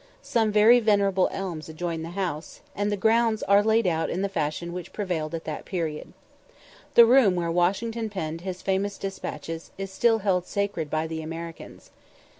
[0.23, 4.29] Some very venerable elms adjoin the house, and the grounds are laid out in the
[4.29, 6.13] fashion which prevailed at that period.
[6.95, 11.91] The room where Washington penned his famous despatches is still held sacred by the Americans.